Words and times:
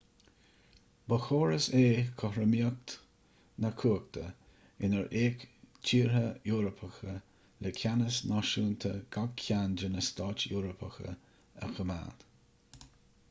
ba 1.11 1.17
chóras 1.25 1.65
é 1.79 1.83
cothromaíocht 2.21 2.93
na 3.65 3.69
cumhachta 3.81 4.23
inar 4.87 5.05
fhéach 5.11 5.43
tíortha 5.89 6.23
eorpacha 6.53 7.13
le 7.67 7.73
ceannas 7.81 8.17
náisiúnta 8.31 8.93
gach 9.17 9.35
ceann 9.49 9.75
de 9.83 9.91
na 9.97 10.03
stáit 10.09 10.47
eorpacha 10.57 11.13
a 11.67 11.71
choimeád 11.77 12.27